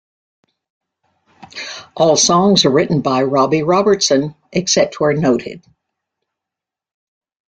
All 1.95 2.15
songs 2.17 2.65
are 2.65 2.71
written 2.71 3.01
by 3.01 3.21
Robbie 3.21 3.61
Robertson, 3.61 4.33
except 4.51 4.99
where 4.99 5.13
noted. 5.13 5.63